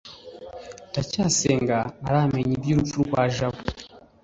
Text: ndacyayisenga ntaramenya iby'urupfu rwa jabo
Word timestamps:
ndacyayisenga 0.89 1.77
ntaramenya 2.01 2.51
iby'urupfu 2.57 2.97
rwa 3.07 3.23
jabo 3.35 3.59